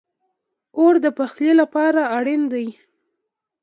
اور 0.79 0.93
د 1.03 1.05
پخلی 1.17 1.51
لپاره 1.61 2.01
اړین 2.17 2.41
دی 2.53 2.67